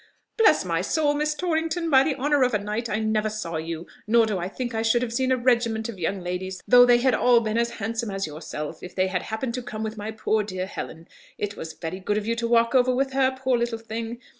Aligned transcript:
"Bless 0.35 0.65
my 0.65 0.81
soul, 0.81 1.13
Miss 1.13 1.35
Torrington!... 1.35 1.87
by 1.91 2.01
the 2.01 2.15
honour 2.15 2.41
of 2.41 2.55
a 2.55 2.57
knight, 2.57 2.89
I 2.89 2.97
never 2.97 3.29
saw 3.29 3.57
you; 3.57 3.85
nor 4.07 4.25
do 4.25 4.39
I 4.39 4.49
think 4.49 4.73
I 4.73 4.81
should 4.81 5.03
have 5.03 5.13
seen 5.13 5.31
a 5.31 5.37
regiment 5.37 5.89
of 5.89 5.99
young 5.99 6.21
ladies, 6.21 6.59
though 6.67 6.87
they 6.87 6.97
had 6.97 7.11
been 7.11 7.19
all 7.21 7.47
as 7.49 7.69
handsome 7.69 8.09
as 8.09 8.25
yourself, 8.25 8.81
if 8.81 8.95
they 8.95 9.05
had 9.09 9.21
happened 9.21 9.53
to 9.53 9.61
come 9.61 9.83
with 9.83 9.97
my 9.97 10.09
poor 10.09 10.41
dear 10.41 10.65
Helen. 10.65 11.07
It 11.37 11.55
was 11.55 11.73
very 11.73 11.99
good 11.99 12.17
of 12.17 12.25
you 12.25 12.35
to 12.37 12.47
walk 12.47 12.73
over 12.73 12.95
with 12.95 13.13
her, 13.13 13.35
poor 13.39 13.59
little 13.59 13.77
thing!... 13.77 14.19